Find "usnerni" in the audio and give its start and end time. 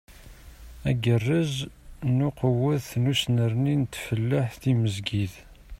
3.11-3.75